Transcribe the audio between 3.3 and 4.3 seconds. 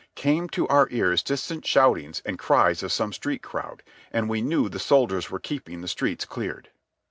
crowd, and